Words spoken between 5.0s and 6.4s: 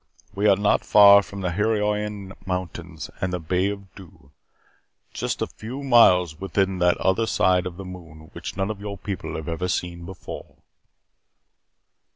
Just a few miles